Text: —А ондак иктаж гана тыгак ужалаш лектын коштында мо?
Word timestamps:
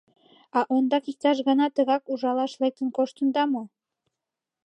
—А 0.57 0.59
ондак 0.75 1.05
иктаж 1.11 1.37
гана 1.47 1.67
тыгак 1.75 2.03
ужалаш 2.11 2.53
лектын 2.61 2.89
коштында 2.97 3.43
мо? 3.53 3.63